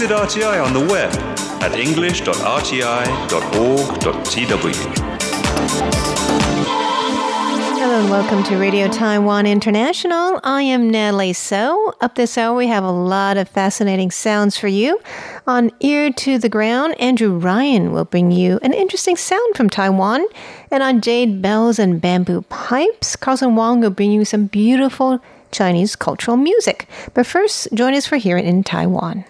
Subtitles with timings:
[0.00, 1.12] Visit RTI on the web
[1.62, 4.74] at english.rti.org.tw.
[7.76, 10.40] Hello and welcome to Radio Taiwan International.
[10.42, 11.92] I am Natalie So.
[12.00, 14.98] Up this hour, we have a lot of fascinating sounds for you.
[15.46, 20.24] On Ear to the Ground, Andrew Ryan will bring you an interesting sound from Taiwan.
[20.70, 25.20] And on Jade Bells and Bamboo Pipes, Carlson Wong will bring you some beautiful
[25.52, 26.88] Chinese cultural music.
[27.12, 29.26] But first, join us for Hearing in Taiwan.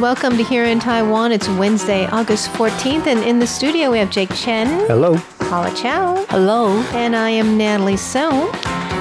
[0.00, 1.32] Welcome to Here in Taiwan.
[1.32, 4.86] It's Wednesday, August 14th, and in the studio we have Jake Chen.
[4.86, 5.16] Hello.
[5.38, 6.24] Paula Chow.
[6.28, 6.78] Hello.
[6.92, 8.52] And I am Natalie So.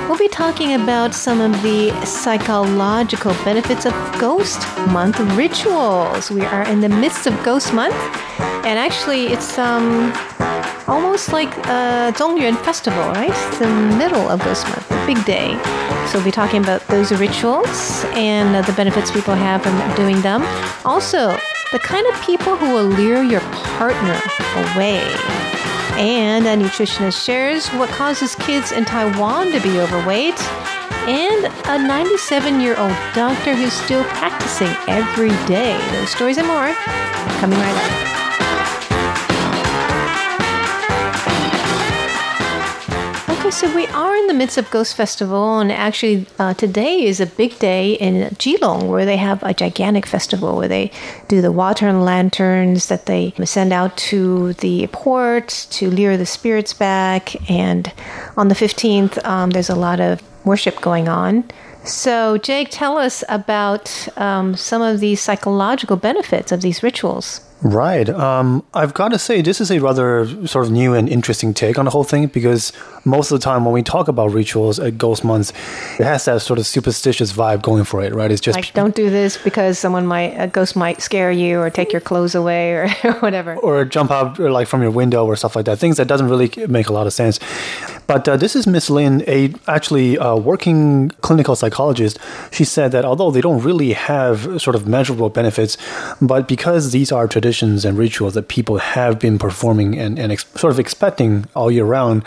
[0.08, 6.30] We'll be talking about some of the psychological benefits of Ghost Month rituals.
[6.30, 7.96] We are in the midst of Ghost Month,
[8.66, 10.14] and actually, it's um
[10.88, 13.30] almost like a Zhongyuan festival, right?
[13.30, 15.58] It's the middle of Ghost Month, a big day.
[16.08, 20.22] So we'll be talking about those rituals and uh, the benefits people have from doing
[20.22, 20.44] them.
[20.86, 21.38] Also,
[21.72, 23.42] the kind of people who will lure your
[23.80, 24.20] partner
[24.76, 25.02] away.
[25.98, 30.40] And a nutritionist shares what causes kids in Taiwan to be overweight.
[31.08, 35.78] And a 97 year old doctor who's still practicing every day.
[35.92, 36.74] Those stories and more
[37.40, 38.13] coming right up.
[43.54, 47.28] So we are in the midst of Ghost Festival, and actually, uh, today is a
[47.28, 50.92] big day in Keelung where they have a gigantic festival where they
[51.28, 56.26] do the water and lanterns that they send out to the port to lure the
[56.26, 57.48] spirits back.
[57.50, 57.94] And
[58.38, 61.44] on the 15th, um, there's a lot of worship going on.
[61.84, 67.42] So, Jake, tell us about um, some of the psychological benefits of these rituals.
[67.64, 68.10] Right.
[68.10, 71.80] Um, I've got to say, this is a rather sort of new and interesting take
[71.80, 72.74] on the whole thing because
[73.06, 75.52] most of the time when we talk about rituals at Ghost Months,
[75.98, 78.32] it has that sort of superstitious vibe going for it, right?
[78.32, 81.70] It's just like don't do this because someone might a ghost might scare you or
[81.70, 82.90] take your clothes away or
[83.20, 85.80] whatever, or jump out or like from your window or stuff like that.
[85.80, 87.40] Things that doesn't really make a lot of sense.
[88.08, 92.20] But uh, this is Miss Lin, a actually uh, working clinical psychologist.
[92.52, 95.78] She said that although they don't really have sort of measurable benefits,
[96.22, 100.46] but because these are traditions and rituals that people have been performing and, and ex-
[100.56, 102.24] sort of expecting all year round,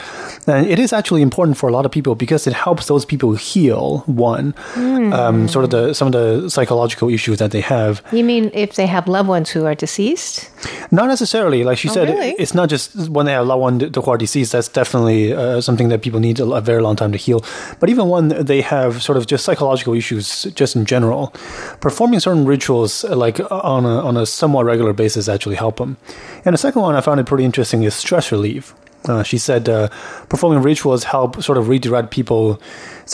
[0.47, 3.35] and it is actually important for a lot of people because it helps those people
[3.35, 4.05] heal.
[4.07, 5.13] One, mm.
[5.13, 8.03] um, sort of the some of the psychological issues that they have.
[8.13, 10.51] You mean if they have loved ones who are deceased?
[10.91, 11.65] Not necessarily.
[11.65, 12.31] Like she oh, said, really?
[12.31, 14.53] it, it's not just when they have loved ones who are deceased.
[14.53, 17.45] That's definitely uh, something that people need a, a, very long time to heal.
[17.81, 21.33] But even when they have sort of just psychological issues, just in general,
[21.81, 25.97] performing certain rituals like on a, on a somewhat regular basis actually help them.
[26.45, 28.75] And the second one I found it pretty interesting is stress relief.
[29.09, 29.89] Uh, she said uh,
[30.29, 32.59] performing rituals help sort of redirect people's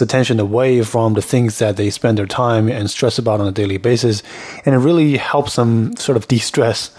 [0.00, 3.52] attention away from the things that they spend their time and stress about on a
[3.52, 4.22] daily basis,
[4.64, 6.90] and it really helps them sort of de-stress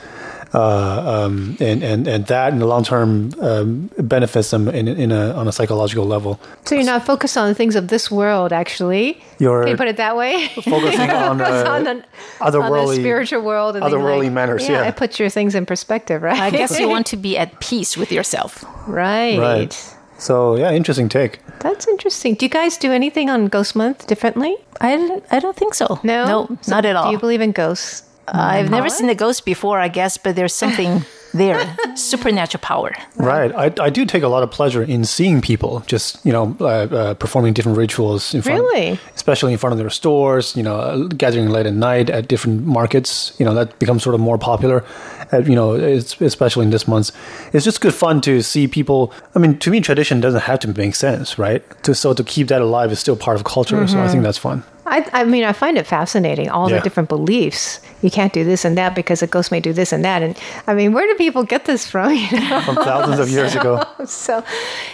[0.53, 5.12] uh, um, and and and that in the long term um, benefits them in in
[5.12, 6.40] a on a psychological level.
[6.66, 9.22] So you're not focused on the things of this world, actually.
[9.40, 10.47] You're Can you put it that way?
[10.50, 12.03] Focusing on, uh, on the
[12.40, 14.64] otherworldly spiritual world, and otherworldly like, manners.
[14.64, 16.40] Yeah, Yeah, it puts your things in perspective, right?
[16.40, 18.64] I guess you want to be at peace with yourself.
[18.88, 19.40] right.
[19.40, 19.96] Right.
[20.20, 21.40] So yeah, interesting take.
[21.59, 22.35] That's interesting.
[22.35, 24.56] Do you guys do anything on Ghost Month differently?
[24.80, 26.00] I, I don't think so.
[26.03, 27.08] No, no, So not at all.
[27.08, 28.03] Do you believe in ghosts?
[28.28, 31.03] Uh, I've never seen a ghost before, I guess, but there's something
[31.34, 32.94] there, supernatural power.
[33.17, 33.51] Right.
[33.53, 36.66] I, I do take a lot of pleasure in seeing people just, you know, uh,
[36.66, 39.00] uh, performing different rituals in front, Really?
[39.16, 42.66] especially in front of their stores, you know, uh, gathering late at night at different
[42.66, 44.85] markets, you know, that becomes sort of more popular,
[45.34, 47.11] uh, you know, it's, especially in this month.
[47.53, 49.11] It's just good fun to see people.
[49.35, 51.61] I mean, to me, tradition doesn't have to make sense, right?
[51.84, 53.85] To, so to keep that alive is still part of culture.
[53.88, 54.63] So I think that's fun.
[54.86, 57.80] I, I mean, I find it fascinating, all the different beliefs.
[58.02, 60.22] You can't do this and that because a ghost may do this and that.
[60.22, 60.38] And
[60.68, 62.14] I mean, where do people get this from?
[62.34, 62.62] You know?
[62.62, 63.84] From thousands of years ago.
[64.06, 64.44] so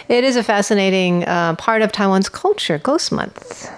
[0.08, 3.70] it is a fascinating uh, part of Taiwan's culture, Ghost Month.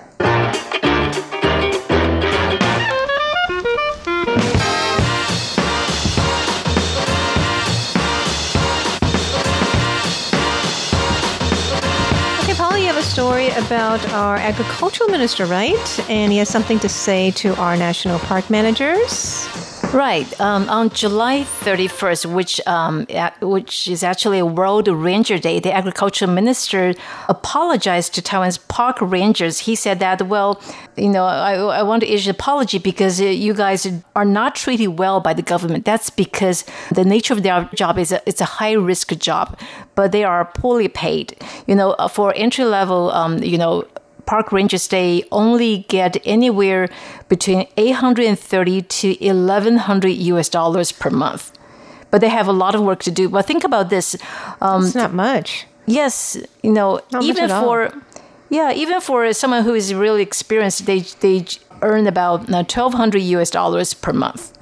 [13.22, 16.10] Story about our agricultural minister, right?
[16.10, 19.46] And he has something to say to our national park managers.
[19.92, 20.40] Right.
[20.40, 23.06] Um, on July 31st, which um,
[23.42, 26.94] which is actually a World Ranger Day, the agriculture minister
[27.28, 29.58] apologized to Taiwan's park rangers.
[29.58, 30.62] He said that, well,
[30.96, 33.86] you know, I, I want to issue an apology because uh, you guys
[34.16, 35.84] are not treated well by the government.
[35.84, 39.58] That's because the nature of their job is a, it's a high risk job,
[39.94, 41.36] but they are poorly paid.
[41.66, 43.86] You know, uh, for entry level, um, you know,
[44.26, 46.88] park rangers they only get anywhere
[47.28, 51.52] between 830 to 1100 US dollars per month.
[52.10, 53.28] But they have a lot of work to do.
[53.28, 54.16] But think about this.
[54.60, 55.66] Um, It's not much.
[55.86, 57.62] yes, you know, Not even all.
[57.64, 57.92] for
[58.50, 61.44] yeah, even for someone who is really experienced, they they
[61.80, 64.52] earn about uh, 1200 US dollars per month.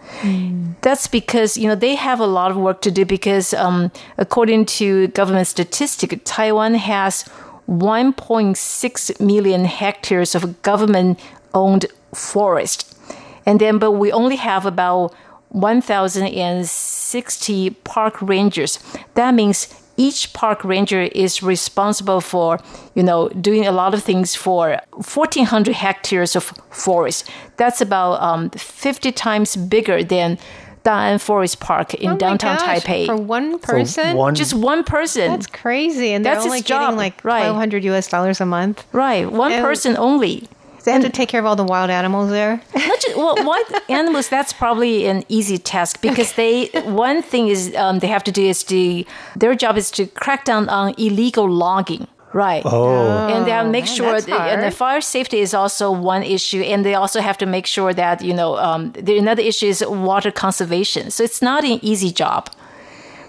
[0.83, 4.67] That's because you know they have a lot of work to do because um, according
[4.79, 7.25] to government statistic, Taiwan has
[7.71, 12.99] 1.6 million hectares of government-owned forest,
[13.47, 15.15] and then but we only have about
[15.51, 18.81] 1,060 park rangers.
[19.15, 22.59] That means each park ranger is responsible for,
[22.95, 27.31] you know, doing a lot of things for 1,400 hectares of forest.
[27.57, 30.39] That's about um, 50 times bigger than
[30.85, 33.07] Da'an Forest Park in Oh downtown gosh, Taipei.
[33.07, 34.17] For one person?
[34.17, 35.31] one- Just one person.
[35.31, 36.13] That's crazy.
[36.13, 37.41] And they're That's his only job, getting like right.
[37.51, 38.85] 1200 US dollars a month.
[38.93, 40.49] right, one And- person only.
[40.85, 42.63] They have to take care of all the wild animals there.
[42.75, 44.31] Just, well, wild animals.
[44.31, 46.69] That's probably an easy task because they.
[46.87, 49.05] One thing is um, they have to do is to
[49.37, 52.07] their job is to crack down on illegal logging.
[52.33, 52.63] Right.
[52.65, 53.29] Oh.
[53.29, 56.23] and they have to make man, sure that, and the fire safety is also one
[56.23, 59.67] issue and they also have to make sure that you know um, the, another issue
[59.67, 61.11] is water conservation.
[61.11, 62.49] So it's not an easy job.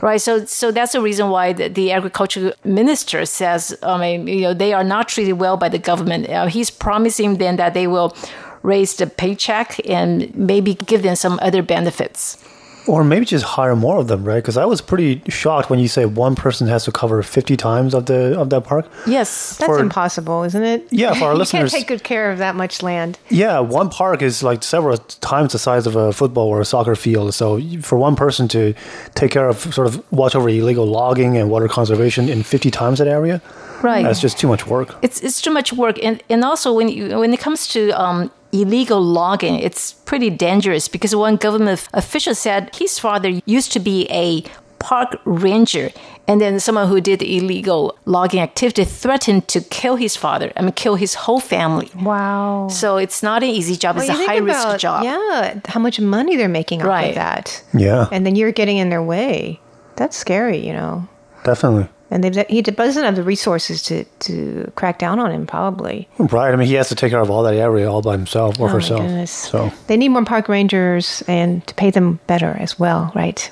[0.02, 0.22] Right?
[0.22, 4.54] So so that's the reason why the, the agriculture minister says i mean you know
[4.54, 6.30] they are not treated well by the government.
[6.30, 8.16] Uh, he's promising them that they will
[8.64, 12.38] raise the paycheck and maybe give them some other benefits
[12.88, 14.38] Or maybe just hire more of them, right?
[14.44, 17.94] Because I was pretty shocked when you say one person has to cover fifty times
[17.94, 18.86] of the of that park.
[19.06, 20.88] yes That's For- impossible, isn't it?
[20.90, 23.20] Yeah, for our you listeners- can't take good care of that much land.
[23.30, 26.96] Yeah, one park is like several times the size of a football or a soccer
[26.96, 27.34] field.
[27.36, 28.74] So for one person to
[29.14, 32.98] take care of sort of watch over illegal logging and water conservation in fifty times
[32.98, 33.42] that area,
[33.84, 34.96] right that's just too much work.
[35.04, 38.32] it's it's too much work and and also when you when it comes to um
[38.52, 44.08] illegal logging it's pretty dangerous because one government official said his father used to be
[44.10, 44.44] a
[44.80, 45.92] park ranger
[46.28, 50.72] and then someone who did illegal logging activity threatened to kill his father I mean
[50.72, 52.68] kill his whole family Wow.
[52.70, 55.80] so it's not an easy job Well, it's a think high risk job Yeah, how
[55.80, 57.10] much money they're making off Right.
[57.10, 57.64] of that.
[57.76, 59.60] Yeah, And then you're getting in their way.
[59.98, 61.08] That's scary, you know.
[61.44, 61.88] definitely.
[62.12, 66.10] And he doesn't have the resources to, to crack down on him, probably.
[66.20, 66.52] Right.
[66.54, 68.68] I mean, he has to take care of all that area all by himself or
[68.68, 69.02] Oh, herself.
[69.02, 69.32] goodness.
[69.32, 73.50] So They need more park rangers and to pay them better as well, right?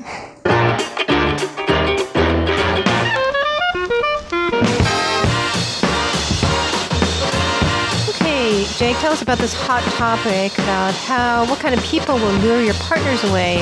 [8.10, 12.34] Okay, Jake, tell us about this hot topic about how what kind of people will
[12.40, 13.62] lure your partners away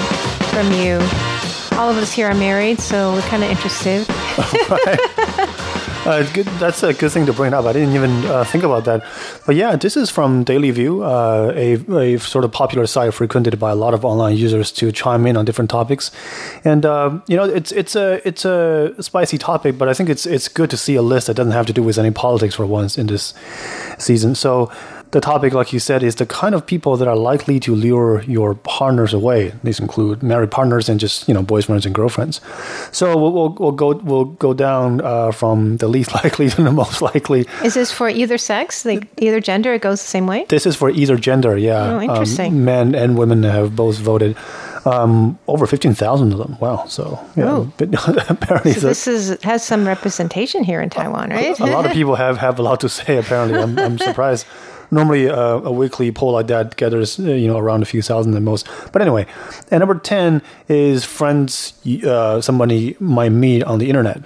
[0.51, 0.99] from you.
[1.77, 4.07] All of us here are married, so we're kind of interested.
[6.07, 7.65] Uh, good, that's a good thing to bring up.
[7.65, 9.03] I didn't even uh, think about that.
[9.45, 13.59] But yeah, this is from Daily View, uh, a, a sort of popular site frequented
[13.59, 16.09] by a lot of online users to chime in on different topics.
[16.63, 20.25] And uh, you know, it's it's a it's a spicy topic, but I think it's
[20.25, 22.65] it's good to see a list that doesn't have to do with any politics for
[22.65, 23.33] once in this
[23.97, 24.33] season.
[24.33, 24.71] So.
[25.11, 28.23] The topic, like you said, is the kind of people that are likely to lure
[28.23, 29.53] your partners away.
[29.63, 32.41] These include married partners and just you know boyfriends and girlfriends.
[32.91, 36.71] So we'll, we'll, we'll go we'll go down uh, from the least likely to the
[36.71, 37.45] most likely.
[37.63, 39.73] Is this for either sex, like either gender?
[39.73, 40.45] It goes the same way.
[40.49, 41.55] This is for either gender.
[41.57, 42.47] Yeah, Oh, interesting.
[42.53, 44.35] Um, men and women have both voted.
[44.85, 46.57] Um, over fifteen thousand of them.
[46.59, 46.85] Wow.
[46.87, 47.71] So yeah, Oh.
[47.77, 47.89] but
[48.29, 51.57] apparently So this is has some representation here in Taiwan, right?
[51.59, 53.17] a lot of people have, have a lot to say.
[53.17, 54.45] Apparently, I'm, I'm surprised.
[54.89, 58.35] Normally, uh, a weekly poll like that gathers uh, you know around a few thousand
[58.35, 58.67] at most.
[58.91, 59.25] But anyway,
[59.71, 61.73] and number ten is friends
[62.05, 64.21] uh, somebody might meet on the internet.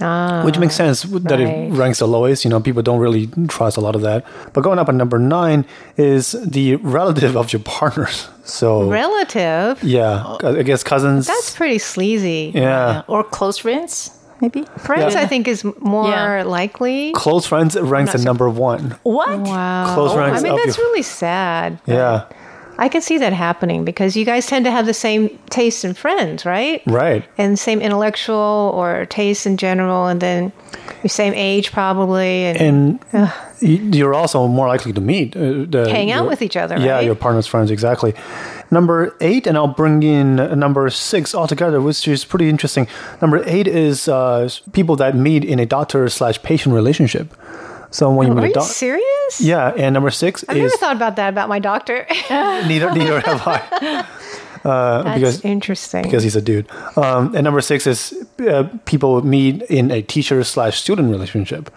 [0.00, 1.40] Ah, Which makes sense that right.
[1.40, 2.44] it ranks the lowest.
[2.44, 4.24] You know, people don't really trust a lot of that.
[4.52, 5.64] But going up at number nine
[5.96, 8.28] is the relative of your partners.
[8.44, 9.84] So relative.
[9.84, 11.28] yeah, I guess cousins.
[11.28, 12.50] That's pretty sleazy.
[12.54, 13.02] yeah.
[13.06, 14.10] or close friends
[14.42, 15.22] maybe Friends, Yeah.
[15.22, 16.42] I think, is more Yeah.
[16.44, 17.12] likely.
[17.12, 18.96] Close friends ranks at number one.
[19.04, 19.94] what Wow.
[19.94, 21.78] Close friends I mean, that's your- really sad.
[21.86, 22.24] Yeah,
[22.78, 25.94] I can see that happening because you guys tend to have the same taste in
[25.94, 26.82] friends, right?
[26.86, 27.24] right.
[27.38, 30.52] And same intellectual or taste in general, and then
[31.02, 32.46] your same age probably.
[32.46, 35.36] And, And y- you're also more likely to meet.
[35.36, 37.04] Uh, the, Hang out your- with each other, Yeah, right?
[37.04, 38.12] your partner's friends, exactly.
[38.70, 42.86] Number eight, and I'll bring in number six altogether, which is pretty interesting.
[43.20, 47.34] Number eight is uh, people that meet in a doctor slash patient relationship.
[47.90, 48.72] So when you Are meet a doctor.
[48.72, 49.40] serious?
[49.40, 52.06] Yeah, and number six I've is never thought about that about my doctor.
[52.30, 54.06] neither neither have I.
[54.64, 56.02] That's because- interesting.
[56.02, 56.66] because he's a dude.
[56.96, 58.14] Um, and number six is
[58.48, 61.70] uh, people meet in a teacher slash student relationship.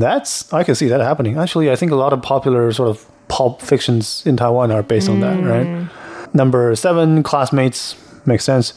[0.00, 1.38] That's I can see that happening.
[1.38, 5.08] Actually, I think a lot of popular sort of pulp fictions in Taiwan are based
[5.08, 5.88] on that, right?
[6.34, 7.94] Number seven, classmates
[8.26, 8.74] makes sense.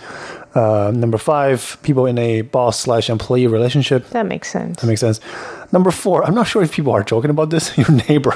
[0.54, 4.08] Uh, number five, people in a boss slash employee relationship.
[4.10, 4.82] that makes sense.
[4.82, 5.20] That makes sense.
[5.72, 7.78] Number four, I'm not sure if people are joking about this.
[7.82, 8.36] Your neighbor.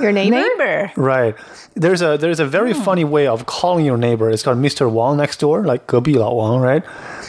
[0.00, 0.36] Your neighbor?
[0.36, 0.92] Neighbor.
[0.96, 1.36] Right.
[1.74, 4.30] There's a there's a very funny way of calling your neighbor.
[4.30, 4.90] It's called Mr.
[4.90, 6.82] Wang next door, like 隔壁老王, right?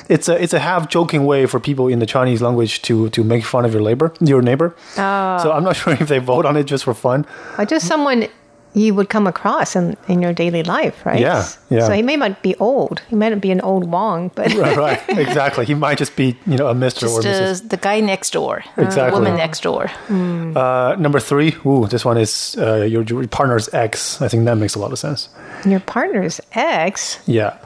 [0.10, 3.24] It's a it's a half joking way for people in the Chinese language to to
[3.24, 4.76] make fun of your neighbor, your neighbor.
[4.98, 5.38] Oh.
[5.44, 7.26] So I'm not sure if they vote on it just for fun.
[7.58, 8.28] Or just someone
[8.73, 11.19] you would come across in, in your daily life, right?
[11.21, 11.87] Yeah, yeah.
[11.87, 13.03] So he may not be old.
[13.09, 15.03] He might not be an old Wong, but right, right.
[15.09, 15.65] Exactly.
[15.67, 17.09] He might just be, you know, a Mr.
[17.11, 17.65] or Just Mrs.
[17.65, 18.63] uh, the guy next door.
[18.77, 19.19] Exactly.
[19.19, 19.91] Woman next door.
[20.09, 21.57] Uh, number three.
[21.67, 24.23] Ooh, this one is uh, your, your partner's ex.
[24.23, 25.29] I think that makes a lot of sense.
[25.67, 27.19] your partner's ex.
[27.27, 27.59] Yeah.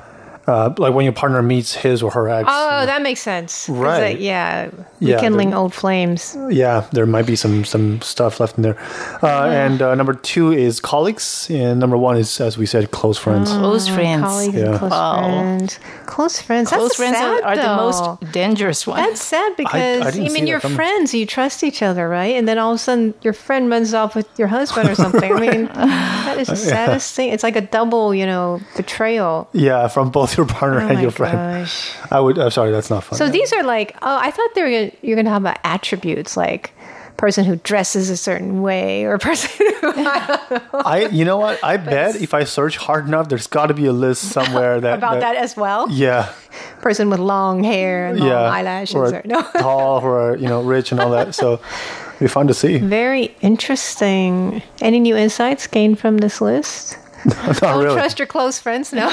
[0.46, 2.46] Uh, like when your partner meets his or her ex.
[2.50, 3.66] Oh, that makes sense.
[3.68, 4.16] Right.
[4.16, 4.70] uh, yeah.
[5.04, 6.36] Yeah, Rekindling they're- old flames.
[6.50, 8.76] yeah, there might be some some stuff left in there.
[9.22, 13.18] Uh, and uh, number two is colleagues, and number one is, as we said, close
[13.18, 13.50] friends.
[13.50, 14.22] Close friends.
[14.24, 14.66] Colleagues Yeah.
[14.70, 15.16] and close Wow.
[15.18, 15.78] friends.
[16.06, 16.68] Close friends.
[16.70, 19.00] Close That's friends sad, are, are the most dangerous ones.
[19.06, 22.36] That's sad because I, didn't mean that you're friends, you trust each other, right?
[22.36, 25.32] And then all of a sudden your friend runs off with your husband or something.
[25.32, 27.30] I mean, that is the saddest thing.
[27.32, 29.48] It's like a double, you know, betrayal.
[29.52, 31.36] Yeah, from both your partner Oh and my your friend.
[31.64, 31.92] gosh.
[32.10, 32.38] I would.
[32.38, 33.18] I'm sorry, that's not funny.
[33.18, 36.36] So these are like, oh, I thought they were gonna, you're going to have attributes
[36.36, 36.72] like
[37.16, 41.62] person who dresses a certain way or person who I, you know what?
[41.62, 44.98] I bet if I search hard enough, there's got to be a list somewhere that
[44.98, 45.90] about that as well.
[45.90, 46.32] Yeah,
[46.80, 48.42] Person with long hair and long yeah.
[48.42, 49.42] eyelashes or or no.
[49.58, 51.34] tall, or you know, rich and all that.
[51.34, 52.78] So it'd be fun to see.
[52.78, 54.62] Very interesting.
[54.80, 56.98] Any new insights gained from this list?
[57.24, 57.94] not Don't really.
[57.94, 58.92] trust your close friends.
[58.92, 59.08] No.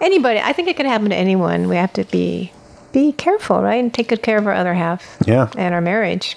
[0.00, 0.38] Anybody.
[0.38, 1.68] I think it could happen to anyone.
[1.68, 2.52] We have to be
[2.92, 3.76] be careful, right?
[3.76, 5.18] And take good care of our other half.
[5.26, 5.50] Yeah.
[5.56, 6.36] And our marriage.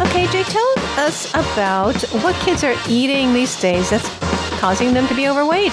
[0.00, 4.08] Okay, Jake, tell us about what kids are eating these days that's
[4.60, 5.72] causing them to be overweight.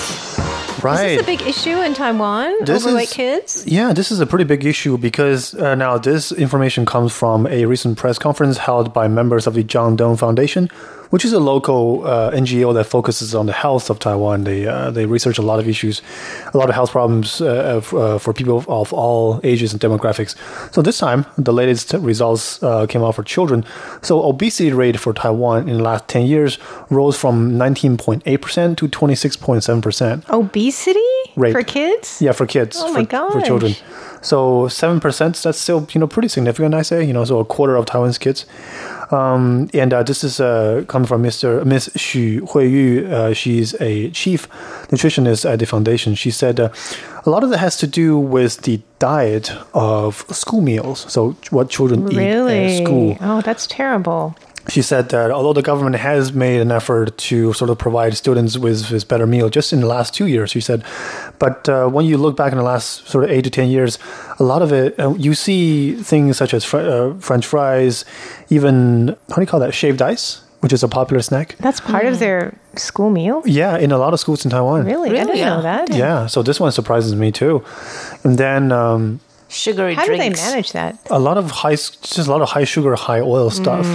[0.84, 1.12] Right.
[1.12, 2.54] Is this a big issue in Taiwan?
[2.66, 3.64] This overweight is- kids?
[3.68, 7.66] Yeah, this is a pretty big issue because uh, now this information comes from a
[7.66, 10.70] recent press conference held by members of the John Tung Foundation,
[11.10, 14.44] which is a local uh, NGO that focuses on the health of Taiwan.
[14.44, 16.01] They uh, they research a lot of issues,
[16.54, 20.36] a lot of health problems uh, uh, for people of, all ages and demographics.
[20.74, 23.66] So this time, the latest results uh, came out for children.
[24.01, 26.58] So obesity rate for Taiwan in the last ten years
[26.89, 30.30] rose from 19.8% to 26.7%.
[30.30, 31.00] Obesity
[31.36, 31.51] Rate.
[31.51, 32.22] for kids?
[32.22, 32.78] Yeah, for kids.
[32.80, 33.75] Oh my for, for children.
[34.22, 35.36] So seven percent.
[35.38, 36.75] That's still you know pretty significant.
[36.75, 38.46] I say you know so a quarter of Taiwan's kids.
[39.12, 41.66] Um, and uh, this is uh, coming from Mr.
[41.66, 43.10] Miss Xu Huiyu.
[43.10, 44.48] Uh, she's a chief
[44.89, 46.16] nutritionist at the foundation.
[46.16, 46.70] She said uh,
[47.25, 51.12] a lot of that has to do with the diet of school meals.
[51.12, 53.18] So what children eat at school.
[53.22, 54.36] Oh, that's terrible.
[54.70, 58.58] She said that although the government has made an effort to sort of provide students
[58.58, 60.84] with, with better meal just in the last two years, she said,
[61.40, 63.98] but uh, when you look back in the last sort of eight to ten years,
[64.40, 68.06] a lot of it uh, you see things such as fr- uh, French fries,
[68.50, 71.56] even how do you call that shaved ice, which is a popular snack.
[71.60, 73.42] That's part of their school meal?
[73.46, 74.86] Yeah, in a lot of schools in Taiwan.
[74.86, 75.10] Really?
[75.10, 75.62] I didn't know Yeah.
[75.62, 75.90] that.
[75.96, 77.64] Yeah, so this one surprises me too.
[78.24, 80.98] And then um, Sugary How do they manage that?
[81.10, 83.86] a lot of high, just a lot of high sugar, high oil stuff.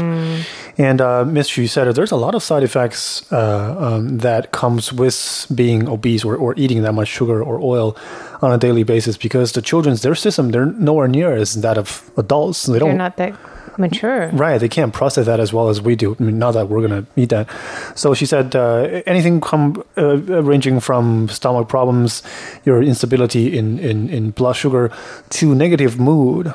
[0.77, 4.51] And uh, Miss Xu said that there's a lot of side effects uh, um, that
[4.51, 7.97] comes with being obese or, or eating that much sugar or oil
[8.43, 12.11] on a daily basis because the children's their system they're nowhere near as that of
[12.17, 12.67] adults.
[12.67, 13.39] They They're don't not that
[13.79, 14.29] mature.
[14.33, 16.17] Right, they can't process that as well as we do.
[16.19, 17.49] I mean, not that we're going to eat that.
[17.95, 22.23] So she said uh, anything come uh, ranging from stomach problems,
[22.65, 24.91] your instability in, in, in blood sugar,
[25.31, 26.53] to negative mood.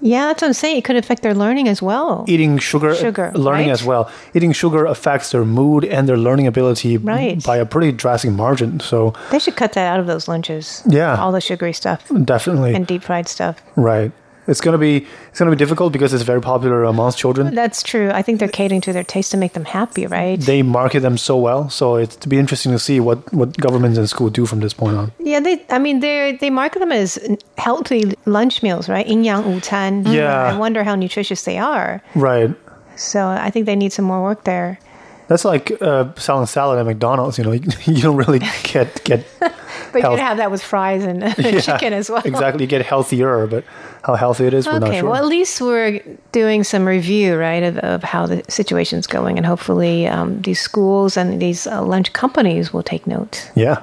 [0.00, 0.78] Yeah, that's what I'm saying.
[0.78, 2.24] It could affect their learning as well.
[2.28, 3.72] Eating sugar, Sugar, learning right?
[3.72, 4.10] as well.
[4.34, 7.42] Eating sugar affects their mood and their learning ability Right.
[7.44, 8.80] by a pretty drastic margin.
[8.80, 10.82] So They should cut that out of those lunches.
[10.86, 11.16] Yeah.
[11.20, 13.60] All the sugary stuff definitely, and deep fried stuff.
[13.76, 14.12] right.
[14.48, 17.54] It's gonna be it's gonna be difficult because it's very popular amongst children.
[17.54, 18.10] That's true.
[18.10, 20.40] I think they're catering to their taste to make them happy, right?
[20.40, 23.98] They market them so well, so it's to be interesting to see what what governments
[23.98, 25.12] and school do from this point on.
[25.20, 25.64] Yeah, they.
[25.68, 27.18] I mean, they they market them as
[27.58, 29.06] healthy lunch meals, right?
[29.06, 29.60] In yang.
[30.06, 30.44] Yeah.
[30.44, 32.02] I wonder how nutritious they are.
[32.14, 32.50] Right.
[32.96, 34.80] So I think they need some more work there.
[35.28, 37.38] That's like uh, selling salad at McDonald's.
[37.38, 39.24] You know, you, you don't really get get
[39.92, 40.12] But Health.
[40.12, 42.22] you can have that with fries and Yeah, chicken as well.
[42.24, 43.64] Exactly, you get healthier, but
[44.02, 45.10] how healthy it is, we're not Okay, sure.
[45.10, 46.00] well, at least we're
[46.32, 51.16] doing some review, right, of, of how the situation's going, and hopefully um, these schools
[51.16, 53.50] and these uh, lunch companies will take note.
[53.54, 53.82] yeah.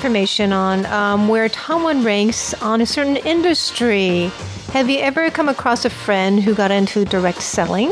[0.00, 4.32] Information on um, where Taiwan ranks on a certain industry.
[4.72, 7.90] Have you ever come across a friend who got into direct selling?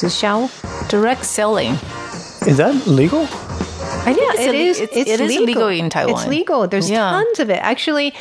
[0.00, 0.48] Xiao?
[0.88, 1.72] Direct selling.
[2.48, 3.24] Is that legal?
[4.06, 4.80] Yeah, it is.
[4.80, 5.44] It's, it's, it is legal.
[5.44, 6.14] legal in Taiwan.
[6.14, 6.66] It's legal.
[6.66, 7.10] There's Yeah.
[7.10, 7.58] tons of it.
[7.58, 8.14] Actually,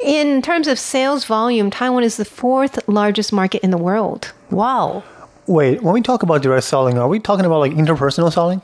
[0.00, 4.32] in terms of sales volume, Taiwan is the fourth largest market in the world.
[4.50, 5.04] Wow.
[5.46, 8.60] Wait, when we talk about direct selling, are we talking about like interpersonal selling?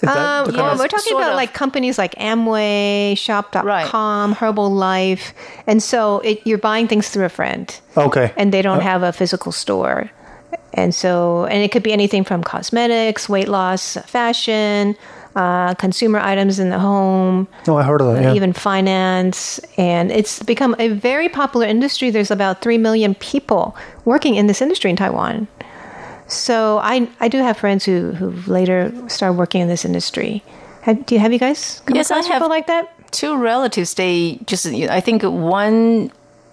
[0.00, 1.36] Is that Um, yeah, of- we're talking about of.
[1.36, 5.32] like companies like Amway, Shop.com, Herbalife,
[5.66, 8.32] and so it, you're buying things through a friend, okay.
[8.36, 10.10] and they don't have a physical store,
[10.72, 14.94] and so and it could be anything from cosmetics, weight loss, fashion,
[15.34, 18.22] uh, consumer items in the home, oh, I heard of that.
[18.22, 18.34] Yeah.
[18.34, 22.10] even finance, and it's become a very popular industry.
[22.10, 25.48] There's about three million people working in this industry in Taiwan.
[26.28, 30.42] So I I do have friends who who later started working in this industry.
[30.82, 32.26] Have, do you have you guys come Yes, I have.
[32.26, 32.92] people like that?
[33.10, 36.12] Two relatives, they just, I think one,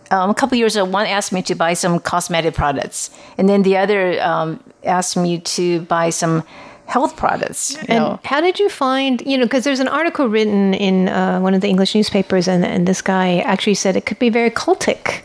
[0.09, 3.09] um, a couple years ago, one asked me to buy some cosmetic products.
[3.37, 6.43] And then the other um, asked me to buy some
[6.85, 7.75] health products.
[7.89, 8.19] And know.
[8.23, 11.59] how did you find, you know, because there's an article written in uh, one of
[11.59, 15.23] the English newspapers, and, and this guy actually said it could be very cultic.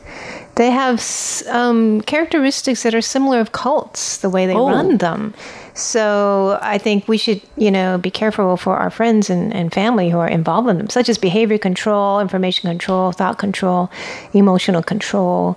[0.57, 1.02] They have
[1.49, 4.69] um, characteristics that are similar of cults, the way they Oh.
[4.69, 5.33] run them.
[5.75, 10.11] So I think we should, you know, be careful for our friends and, and family
[10.11, 13.90] who are involved in them, such as behavior control, information control, thought control,
[14.35, 15.57] emotional control.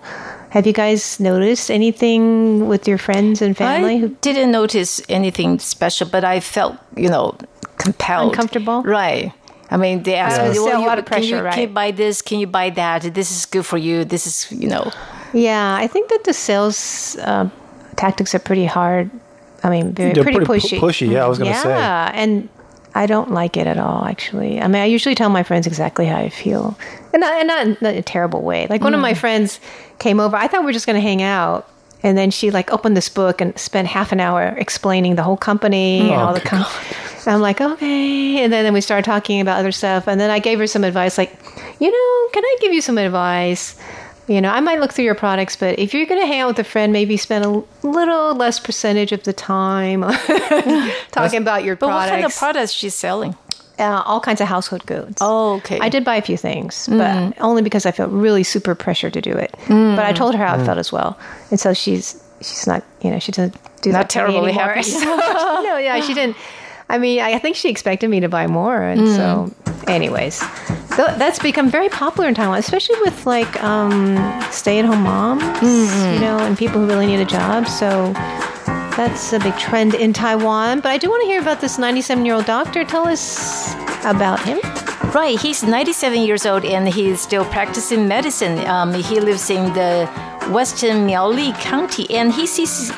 [0.52, 3.96] Have you guys noticed anything with your friends and family?
[3.96, 7.36] I who didn't notice anything special, but I felt, you know,
[7.78, 8.32] compelled.
[8.32, 8.84] Uncomfortable?
[8.84, 9.34] Right.
[9.72, 10.48] I mean, they asked Yeah.
[10.50, 12.22] me, Still well, a you, lot of can, you, pressure, can you buy this?
[12.22, 13.14] Can you buy that?
[13.14, 14.06] This is good for you.
[14.06, 14.92] This is, you know.
[15.34, 17.50] Yeah, I think that the sales uh,
[17.96, 19.10] tactics are pretty hard.
[19.64, 20.80] I mean, very They're pretty, pretty pu- pushy.
[21.08, 22.18] pushy, yeah, I was gonna yeah, say.
[22.18, 22.50] and
[22.94, 24.06] I don't like it at all.
[24.06, 26.78] Actually, I mean, I usually tell my friends exactly how I feel,
[27.14, 28.68] and not, and not in a terrible way.
[28.70, 29.04] Like one of Mm.
[29.04, 29.60] my friends
[30.00, 30.36] came over.
[30.36, 31.68] I thought we were just going to hang out.
[32.04, 35.38] And then she like opened this book and spent half an hour explaining the whole
[35.38, 36.66] company and Oh, all the good com-
[37.26, 38.44] and I'm like, okay.
[38.44, 40.08] And then, then we started talking about other stuff.
[40.08, 41.32] And then I gave her some advice, like,
[41.80, 43.80] you know, can I give you some advice?
[44.28, 46.48] You know, I might look through your products, but if you're going to hang out
[46.48, 50.02] with a friend, maybe spend a little less percentage of the time
[51.12, 52.10] talking about your But products.
[52.10, 53.36] what kind of products she's selling?
[53.80, 55.18] uh, all kinds of household goods.
[55.22, 55.80] Oh, okay.
[55.80, 56.98] I did buy a few things, mm.
[56.98, 59.56] but only because I felt really super pressure to do it.
[59.66, 59.96] Mm.
[59.96, 60.66] But I told her how I mm.
[60.66, 61.18] felt as well,
[61.50, 64.50] and so she's she's not you know she doesn't do Not that to me terribly
[64.52, 64.74] anymore.
[64.74, 64.90] happy.
[64.90, 66.38] So, no, yeah, she didn't.
[66.94, 69.52] I mean, I think she expected me to buy more, and so,
[69.88, 70.40] anyways,
[70.96, 74.16] th- that's become very popular in Taiwan, especially with like um,
[74.52, 75.44] stay-at-home moms,
[76.14, 77.68] you know, and people who really need a job.
[77.68, 78.14] So.
[78.96, 82.26] That's a big trend in Taiwan, but I do want to hear about this 97
[82.26, 82.84] year old doctor.
[82.86, 83.74] Tell us
[84.06, 84.60] about him.
[85.14, 88.60] Right, he's 97 years old and he's still practicing medicine.
[88.68, 90.08] Um, he lives in the
[90.52, 92.92] western Miaoli County and he sees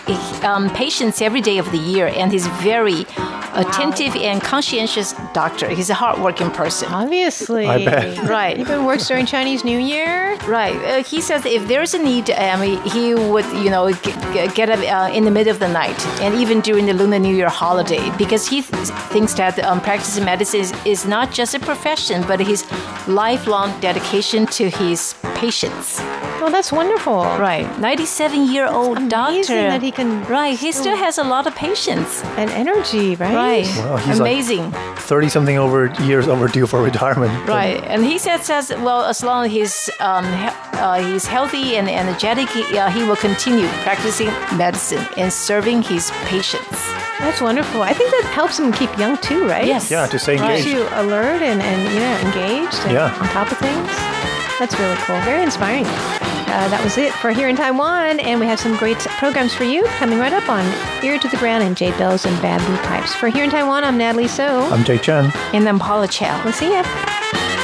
[0.44, 3.06] um, patients every day of the year and he's very
[3.54, 5.70] attentive and conscientious doctor.
[5.70, 6.92] He's a hardworking person.
[6.92, 7.66] Obviously.
[7.68, 8.18] I bet.
[8.30, 8.56] Right.
[8.58, 10.36] He even works during Chinese New Year.
[10.48, 10.76] Right.
[10.76, 14.70] Uh, he says if there's a need, um, he would, you know, g- g- get
[14.70, 15.85] up uh, in the middle of the night
[16.22, 20.26] and even during the Lunar New Year holiday because he th- thinks that um, practicing
[20.26, 22.66] medicine is, is not just a profession, but his
[23.08, 26.00] lifelong dedication to his patients.
[26.46, 27.24] Well, that's wonderful.
[27.40, 27.66] Right.
[27.80, 29.56] 97 year old doctor.
[29.74, 30.56] that he can Right.
[30.56, 32.24] He still has a lot of patience.
[32.38, 33.34] And energy, right?
[33.34, 33.66] Right.
[33.78, 34.72] Wow, he's Amazing.
[35.10, 37.34] Thirty something over years overdue for retirement.
[37.50, 41.78] Right, and he said, says, well, as long as he's um, he- uh, he's healthy
[41.78, 46.78] and energetic, he, uh, he will continue practicing medicine and serving his patients.
[47.20, 47.82] That's wonderful.
[47.82, 49.66] I think that helps him keep young too, right?
[49.66, 49.90] Yes.
[49.90, 50.60] Yeah, to stay Right.
[50.62, 50.66] engaged.
[50.68, 53.18] Keeps you alert and, and you know, engaged and Yeah.
[53.22, 53.90] on top of things.
[54.60, 55.20] That's really cool.
[55.22, 55.86] Very inspiring.
[56.56, 58.20] Uh, that was it for here in Taiwan.
[58.22, 60.64] And we have some great programs for you coming right up on
[61.04, 63.14] Ear to the Ground and Jade Bells and Bamboo Pipes.
[63.14, 64.62] For here in Taiwan, I'm Natalie So.
[64.72, 65.32] I'm Jay Chen.
[65.54, 66.42] And I'm Paula Chow.
[66.46, 67.55] We'll see ya.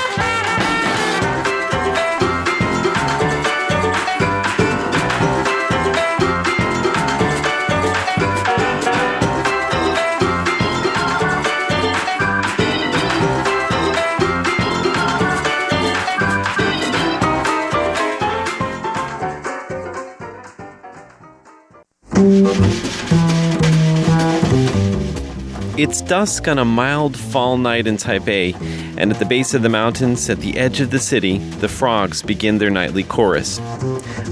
[25.81, 28.53] It's dusk on a mild fall night in Taipei,
[28.99, 32.21] and at the base of the mountains, at the edge of the city, the frogs
[32.21, 33.59] begin their nightly chorus.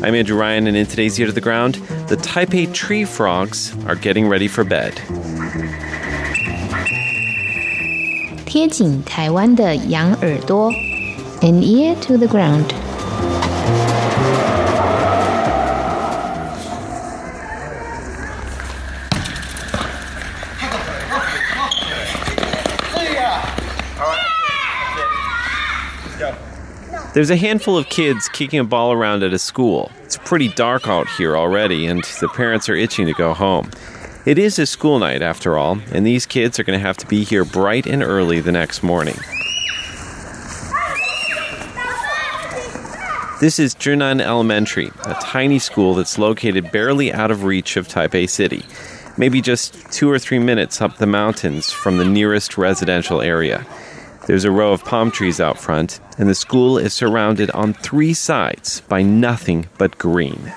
[0.04, 3.96] I'm Andrew Ryan, and in today's Ear to the Ground, the Taipei tree frogs are
[3.96, 5.02] getting ready for bed.
[8.46, 10.72] 贴紧台湾的羊耳朵
[11.42, 12.89] and ear to the ground.
[27.20, 29.92] There's a handful of kids kicking a ball around at a school.
[30.06, 33.72] It's pretty dark out here already, and the parents are itching to go home.
[34.26, 37.06] It is a school night, after all, and these kids are going to have to
[37.08, 39.16] be here bright and early the next morning.
[43.42, 48.30] This is Zhinan Elementary, a tiny school that's located barely out of reach of Taipei
[48.30, 48.64] City,
[49.18, 53.66] maybe just two or three minutes up the mountains from the nearest residential area.
[54.30, 58.14] There's a row of palm trees out front, and the school is surrounded on three
[58.14, 60.54] sides by nothing but green.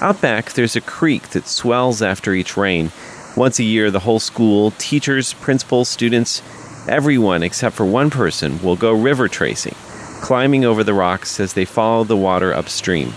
[0.00, 2.92] Out back, there's a creek that swells after each rain.
[3.36, 6.42] Once a year, the whole school, teachers, principals, students,
[6.86, 9.74] everyone except for one person will go river tracing,
[10.22, 13.12] climbing over the rocks as they follow the water upstream.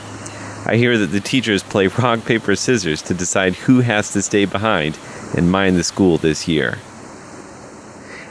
[0.66, 4.46] I hear that the teachers play rock, paper, scissors to decide who has to stay
[4.46, 4.98] behind
[5.38, 6.80] and mind the school this year.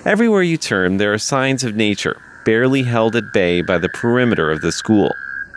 [0.06, 4.52] Everywhere you turn, there are signs of nature, barely held at bay by the perimeter
[4.52, 5.12] of the school.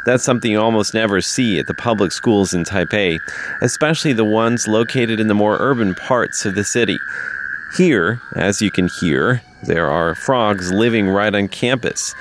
[0.08, 3.20] That's something you almost never see at the public schools in Taipei,
[3.62, 6.98] especially the ones located in the more urban parts of the city.
[7.78, 12.16] Here, as you can hear, there are frogs living right on campus.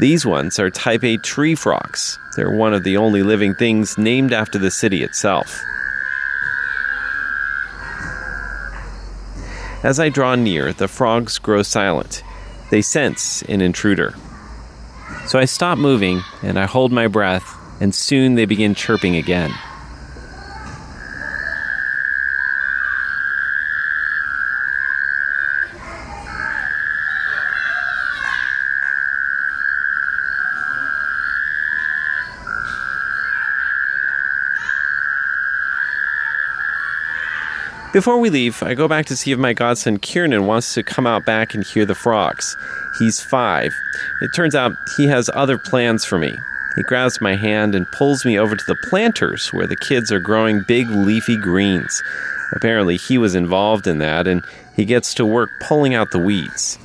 [0.00, 2.18] These ones are Taipei tree frogs.
[2.36, 5.58] They're one of the only living things named after the city itself.
[9.82, 12.22] As I draw near, the frogs grow silent.
[12.70, 14.14] They sense an intruder.
[15.26, 19.52] So I stop moving and I hold my breath, and soon they begin chirping again.
[38.00, 41.06] Before we leave, I go back to see if my godson Kiernan wants to come
[41.06, 42.56] out back and hear the frogs.
[42.98, 43.74] He's five.
[44.22, 46.34] It turns out he has other plans for me.
[46.76, 50.18] He grabs my hand and pulls me over to the planters where the kids are
[50.18, 52.02] growing big leafy greens.
[52.56, 54.42] Apparently, he was involved in that and
[54.74, 56.78] he gets to work pulling out the weeds.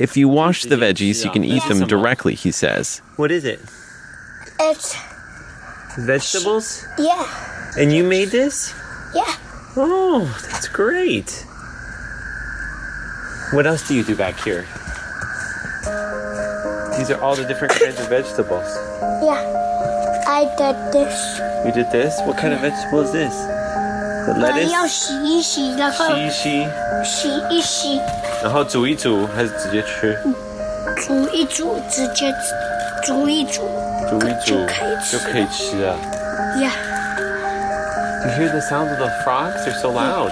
[0.00, 3.02] If you wash the veggies, you can eat them directly, he says.
[3.16, 3.58] What is it?
[4.60, 4.96] It's
[5.98, 6.86] Vegetables?
[6.98, 8.72] yeah, And you made this?
[9.13, 9.35] yeah.
[9.75, 11.45] Oh, that's great.
[13.53, 14.65] What else do you do back here?
[16.97, 18.67] These are all the different kinds of vegetables.
[19.21, 19.39] Yeah,
[20.27, 21.39] I did this.
[21.63, 22.19] You did this?
[22.25, 23.33] What kind of vegetable is this?
[24.25, 24.87] The 呃，要 lettuce?
[24.87, 26.67] 洗一洗，然后洗一洗，
[27.05, 28.01] 洗一洗，
[28.43, 30.19] 然后煮一煮，还是直接吃？
[30.97, 32.33] 煮一煮，直接
[33.03, 33.69] 煮一煮，
[34.09, 35.95] 煮一煮就可以吃就可以吃了。
[36.57, 36.71] Yeah,
[38.24, 39.64] You hear the sound of the frogs?
[39.64, 40.30] They're so loud.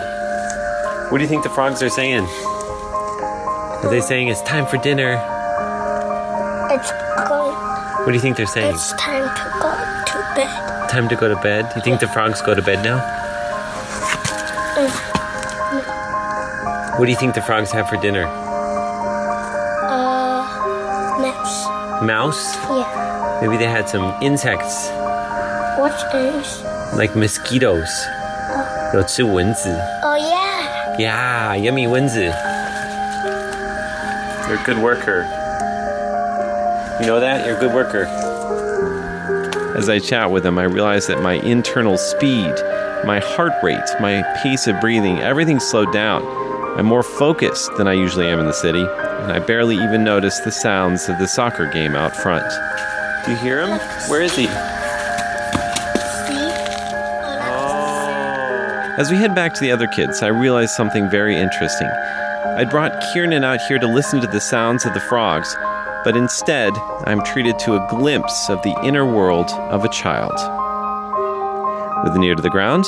[1.11, 2.25] What do you think the frogs are saying?
[2.25, 5.15] Are they saying it's time for dinner?
[6.73, 6.93] it's
[7.29, 7.53] going.
[8.05, 8.75] What do you think they're saying?
[8.75, 9.71] It's time to go
[10.07, 10.89] to bed.
[10.89, 11.73] Time to go to bed?
[11.75, 12.99] You think the frogs go to bed now?
[16.97, 18.27] What do you think the frogs have for dinner?
[19.89, 20.45] Uh,
[21.21, 21.67] mouse.
[22.03, 22.55] Mouse?
[22.69, 23.39] Yeah.
[23.43, 24.89] Maybe they had some insects,
[25.79, 26.63] What is?
[26.96, 27.90] like mosquitoes.
[28.94, 29.70] 有吃蚊子.
[30.04, 30.98] Oh yeah.
[30.98, 32.32] Yeah, yummy 蚊子.
[34.48, 35.24] You're a good worker.
[37.00, 37.46] You know that?
[37.46, 38.06] You're a good worker.
[39.76, 42.54] As I chat with him, I realize that my internal speed,
[43.06, 46.24] my heart rate, my pace of breathing, everything's slowed down.
[46.78, 50.40] I'm more focused than I usually am in the city, and I barely even notice
[50.40, 52.46] the sounds of the soccer game out front.
[53.26, 53.80] Do you hear him?
[54.08, 54.48] Where is he?
[59.01, 61.87] As we head back to the other kids, I realized something very interesting.
[61.87, 65.57] I'd brought Kiernan out here to listen to the sounds of the frogs,
[66.05, 66.75] but instead,
[67.07, 70.35] I'm treated to a glimpse of the inner world of a child.
[72.05, 72.85] With an ear to the ground,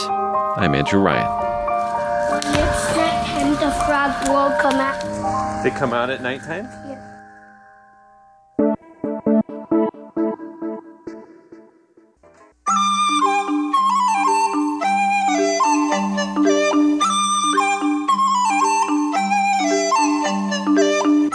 [0.58, 1.24] I'm Andrew Ryan.
[2.42, 5.64] Time the frog will come out.
[5.64, 6.68] They come out at nighttime?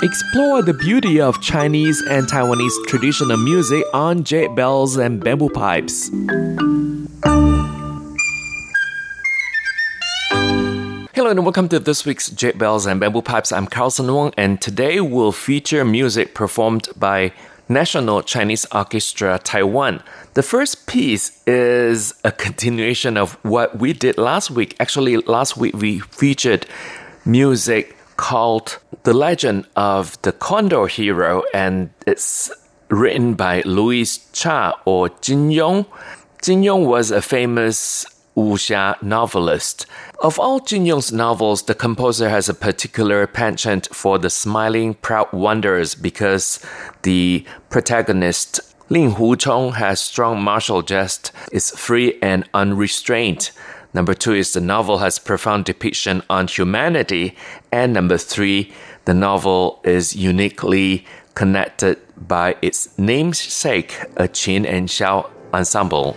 [0.08, 6.10] Explore the beauty of Chinese and Taiwanese traditional music on jade bells and bamboo pipes.
[11.14, 13.52] Hello and welcome to this week's Jade Bells and Bamboo Pipes.
[13.52, 17.34] I'm Carlson Wong, and today we'll feature music performed by
[17.68, 20.02] National Chinese Orchestra Taiwan.
[20.36, 24.78] The first piece is a continuation of what we did last week.
[24.80, 26.66] Actually, last week we featured
[27.26, 32.52] music called The Legend of the Condor Hero, and it's
[32.90, 35.86] written by Louis Cha or Jin Yong.
[36.42, 39.86] Jin Yong was a famous wuxia novelist.
[40.22, 45.32] Of all Jin Yong's novels, the composer has a particular penchant for the smiling, proud
[45.34, 46.60] wanderers because
[47.02, 53.52] the protagonist Ling Hu Chong has strong martial jest, is free and unrestrained.
[53.98, 57.36] Number two is the novel has profound depiction on humanity.
[57.72, 58.72] And number three,
[59.06, 66.16] the novel is uniquely connected by its namesake, a Qin and Xiao ensemble.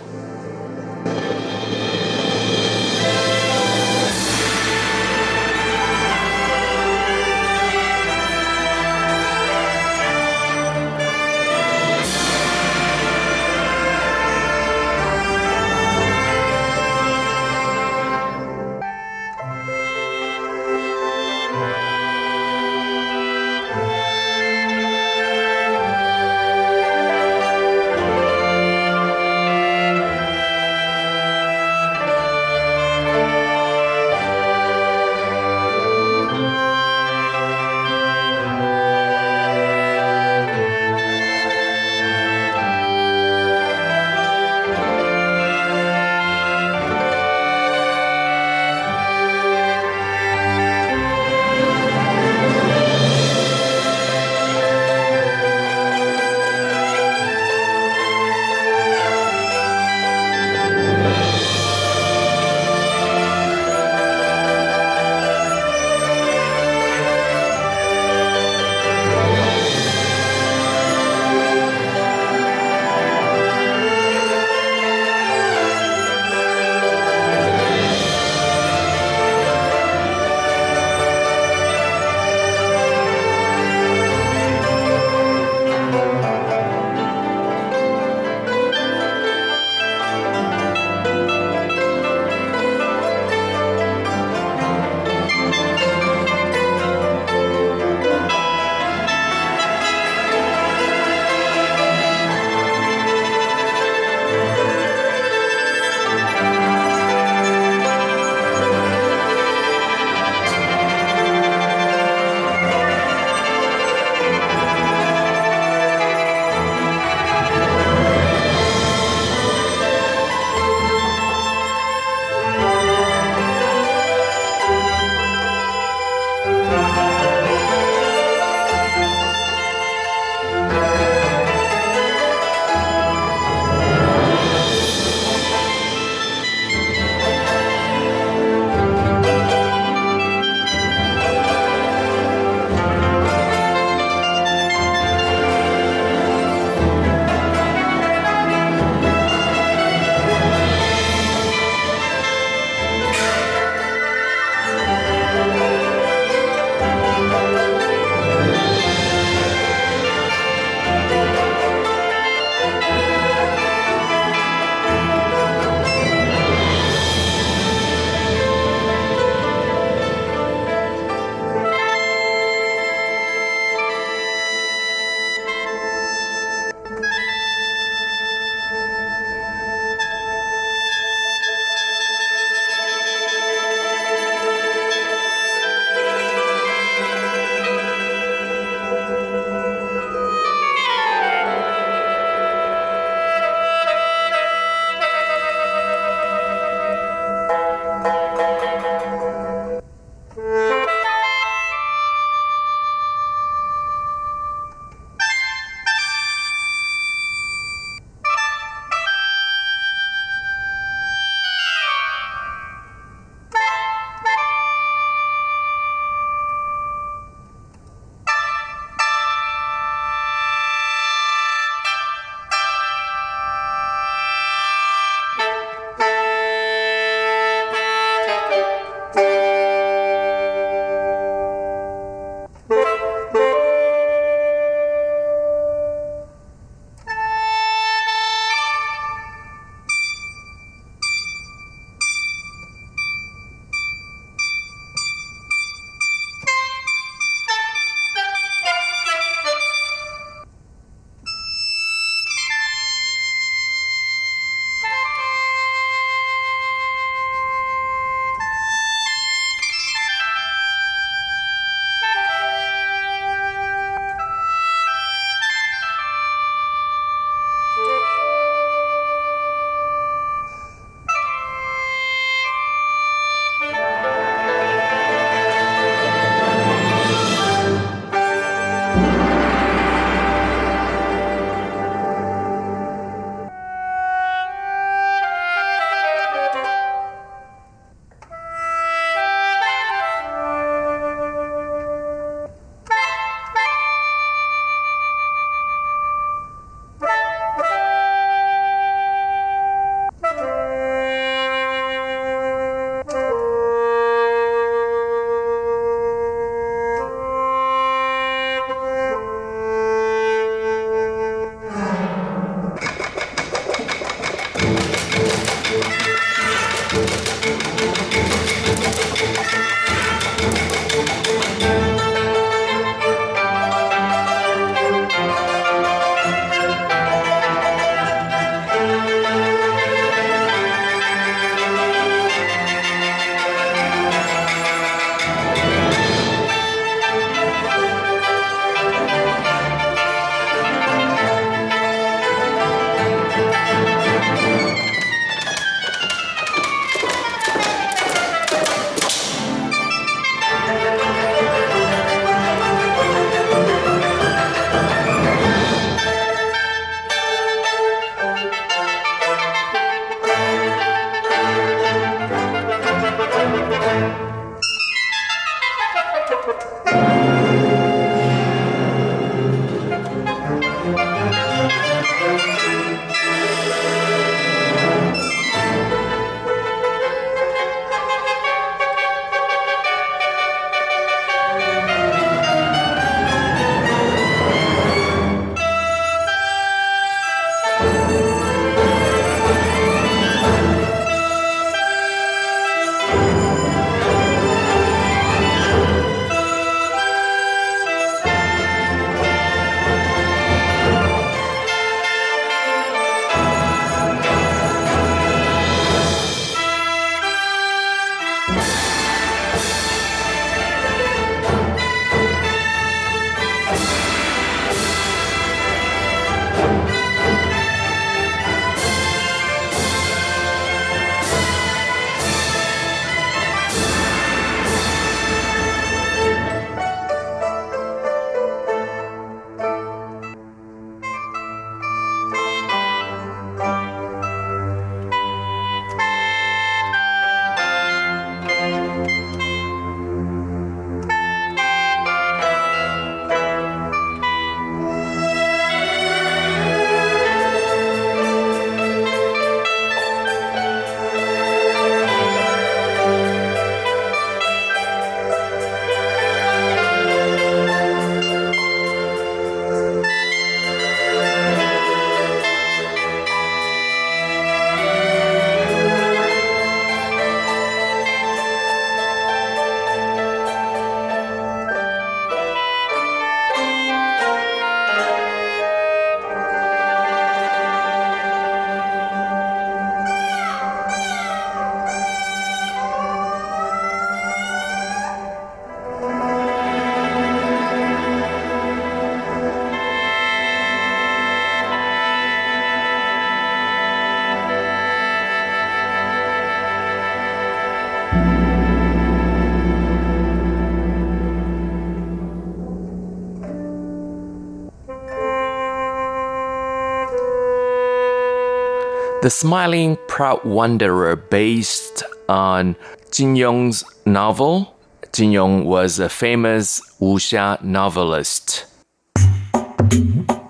[509.23, 512.75] The Smiling Proud Wanderer, based on
[513.12, 514.75] Jin Yong's novel.
[515.12, 518.64] Jin Yong was a famous wuxia novelist.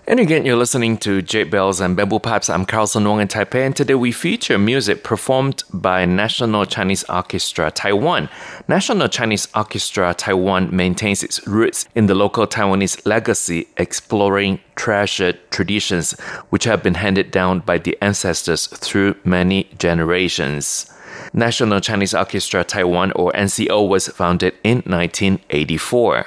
[0.06, 2.50] And again, you're listening to Jade Bells and Bamboo Pipes.
[2.50, 7.72] I'm Carlson Wong in Taipei, and today we feature music performed by National Chinese Orchestra
[7.72, 8.28] Taiwan.
[8.68, 16.20] National Chinese Orchestra Taiwan maintains its roots in the local Taiwanese legacy, exploring treasured traditions
[16.50, 20.94] which have been handed down by the ancestors through many generations.
[21.32, 26.26] National Chinese Orchestra Taiwan, or NCO, was founded in 1984.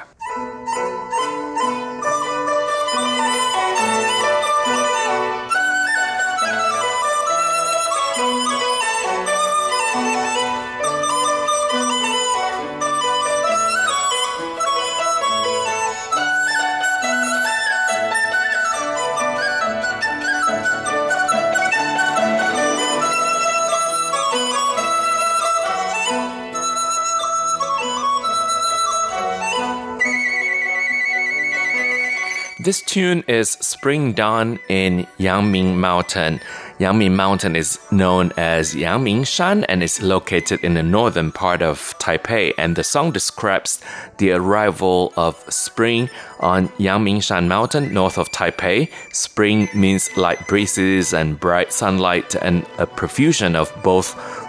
[32.67, 36.41] This tune is Spring Dawn in Yangming Mountain.
[36.81, 41.97] Yangming Mountain is known as Yangming Shan and is located in the northern part of
[42.01, 42.55] Taipei.
[42.59, 43.81] And the song describes
[44.19, 46.11] the arrival of spring
[46.41, 48.91] on Yangming Shan Mountain north of Taipei.
[49.13, 54.09] Spring means light breezes and bright sunlight and a profusion of both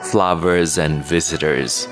[0.10, 1.88] flowers and visitors.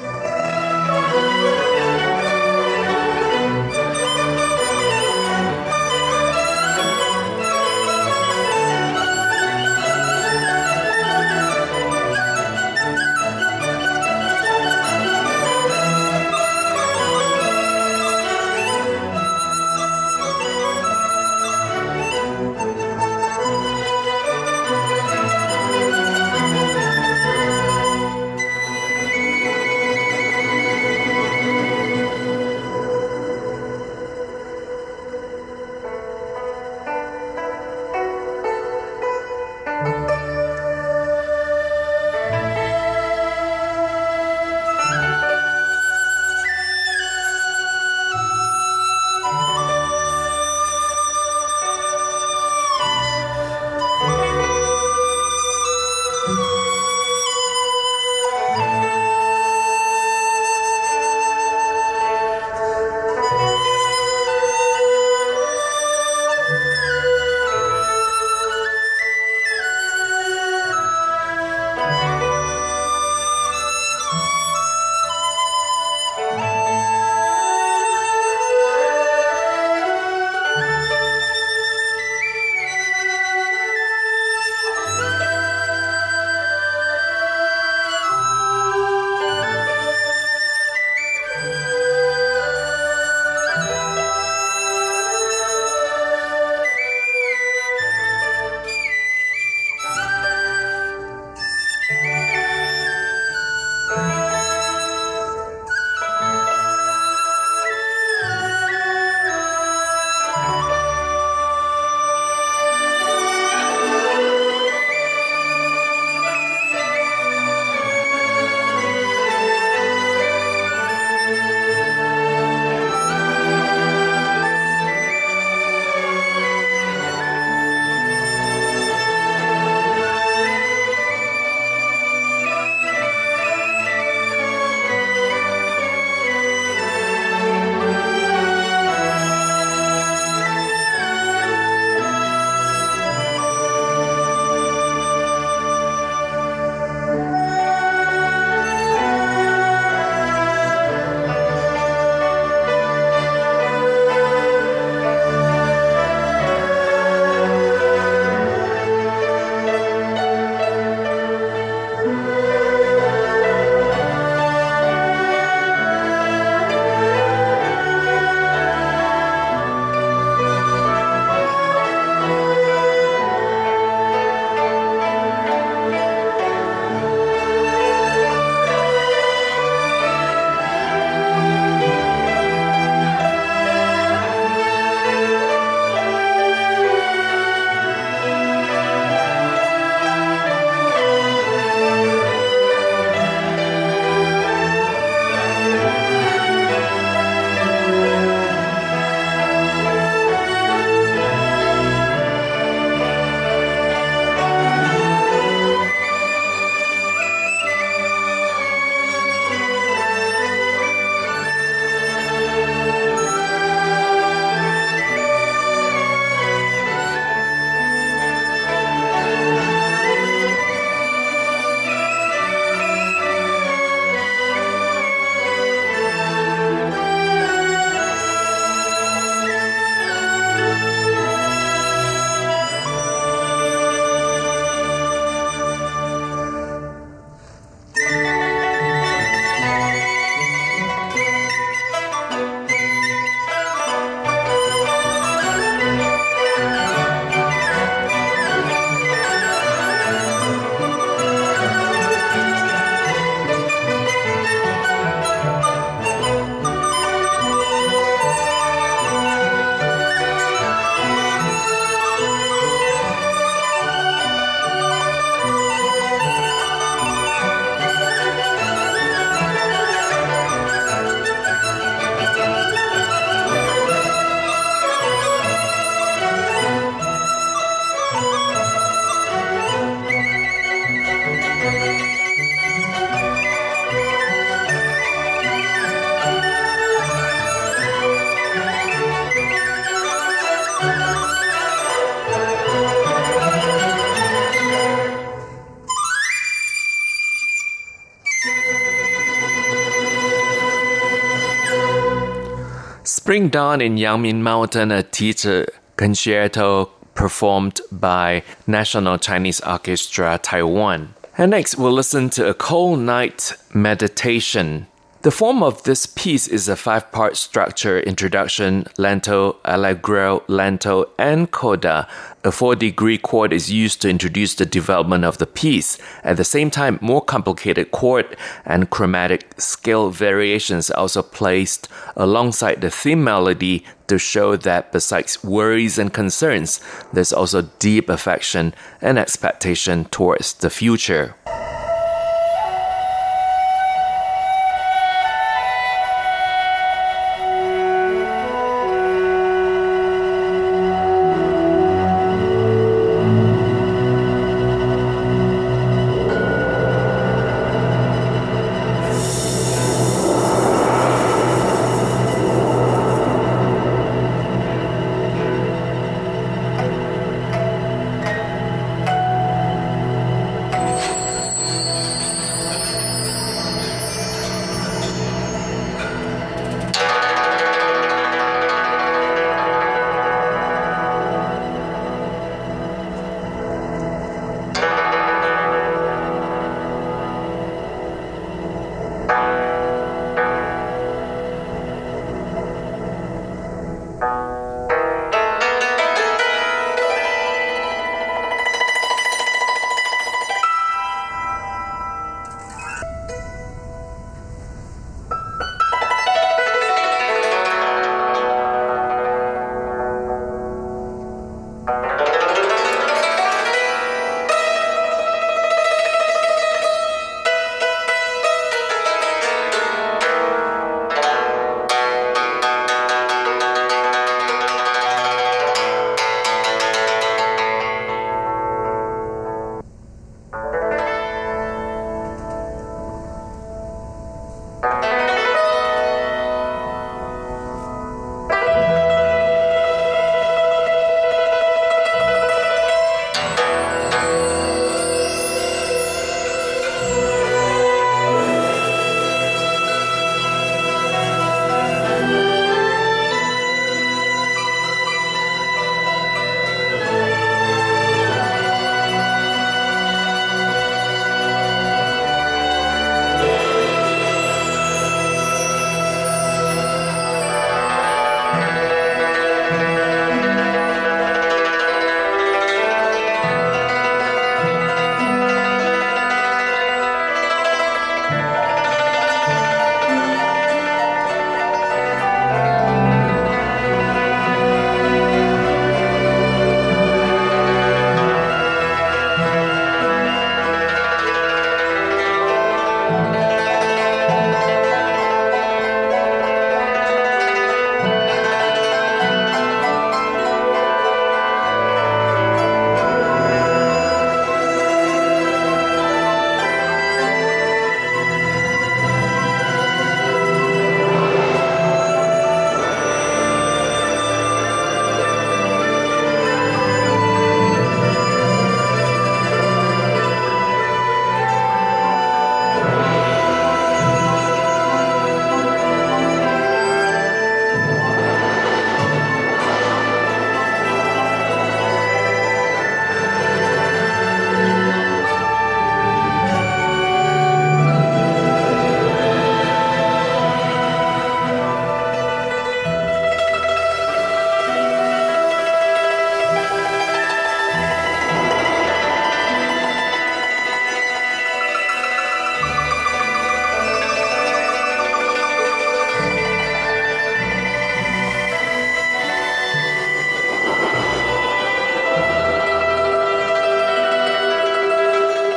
[303.36, 305.66] Spring Dawn in Yangming Mountain, a teacher
[305.98, 311.14] concerto performed by National Chinese Orchestra Taiwan.
[311.38, 314.88] And next, we'll listen to a cold night meditation
[315.26, 321.50] the form of this piece is a five part structure introduction, lento, allegro, lento, and
[321.50, 322.08] coda.
[322.44, 325.98] A four degree chord is used to introduce the development of the piece.
[326.24, 332.82] At the same time, more complicated chord and chromatic scale variations are also placed alongside
[332.82, 336.80] the theme melody to show that besides worries and concerns,
[337.14, 341.34] there's also deep affection and expectation towards the future.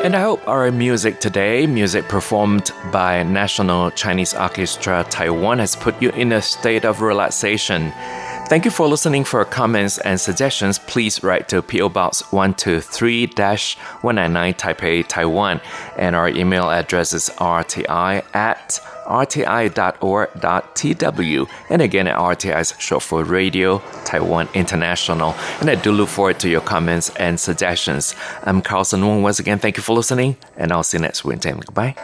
[0.08, 6.00] And I hope our music today, music performed by National Chinese Orchestra Taiwan, has put
[6.00, 7.92] you in a state of relaxation.
[8.48, 9.24] Thank you for listening.
[9.24, 15.60] For comments and suggestions, please write to PO Box 123 199 Taipei, Taiwan.
[15.98, 19.48] And our email address is rti at rti.org.tw.
[21.70, 25.34] And again, RTI is short for Radio Taiwan International.
[25.60, 28.14] And I do look forward to your comments and suggestions.
[28.42, 29.22] I'm Carlson Wong.
[29.22, 31.52] Once again, thank you for listening, and I'll see you next Wednesday.
[31.52, 31.94] Goodbye.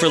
[0.00, 0.08] For